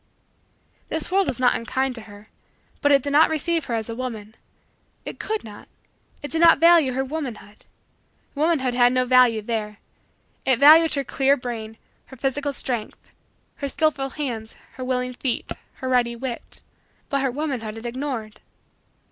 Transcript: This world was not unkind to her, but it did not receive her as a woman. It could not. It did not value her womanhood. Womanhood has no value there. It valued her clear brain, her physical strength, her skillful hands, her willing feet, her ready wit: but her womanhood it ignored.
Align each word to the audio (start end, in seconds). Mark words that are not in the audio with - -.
This 0.89 1.11
world 1.11 1.27
was 1.27 1.39
not 1.39 1.55
unkind 1.55 1.93
to 1.93 2.01
her, 2.09 2.27
but 2.81 2.91
it 2.91 3.03
did 3.03 3.13
not 3.13 3.29
receive 3.29 3.65
her 3.65 3.75
as 3.75 3.87
a 3.87 3.93
woman. 3.93 4.33
It 5.05 5.19
could 5.19 5.43
not. 5.43 5.67
It 6.23 6.31
did 6.31 6.41
not 6.41 6.57
value 6.57 6.93
her 6.93 7.05
womanhood. 7.05 7.65
Womanhood 8.33 8.73
has 8.73 8.91
no 8.91 9.05
value 9.05 9.43
there. 9.43 9.77
It 10.43 10.57
valued 10.57 10.95
her 10.95 11.03
clear 11.03 11.37
brain, 11.37 11.77
her 12.07 12.17
physical 12.17 12.51
strength, 12.51 13.11
her 13.57 13.67
skillful 13.69 14.09
hands, 14.09 14.55
her 14.73 14.83
willing 14.83 15.13
feet, 15.13 15.51
her 15.75 15.87
ready 15.87 16.15
wit: 16.15 16.63
but 17.09 17.21
her 17.21 17.29
womanhood 17.29 17.77
it 17.77 17.85
ignored. 17.85 18.41